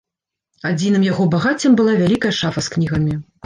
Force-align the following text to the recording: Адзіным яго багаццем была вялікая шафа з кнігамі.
Адзіным 0.69 1.05
яго 1.11 1.29
багаццем 1.37 1.77
была 1.83 1.93
вялікая 2.03 2.33
шафа 2.41 2.59
з 2.69 2.77
кнігамі. 2.77 3.13